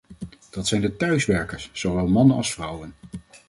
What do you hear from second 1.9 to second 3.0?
mannen als vrouwen.